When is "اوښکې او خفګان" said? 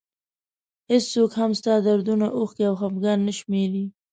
2.37-3.19